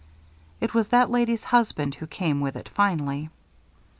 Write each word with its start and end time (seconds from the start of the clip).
It 0.59 0.73
was 0.73 0.87
that 0.87 1.11
lady's 1.11 1.43
husband 1.43 1.93
who 1.93 2.07
came 2.07 2.41
with 2.41 2.55
it 2.55 2.67
finally. 2.69 3.29